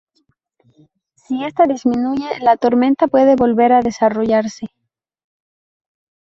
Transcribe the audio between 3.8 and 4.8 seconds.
desarrollarse.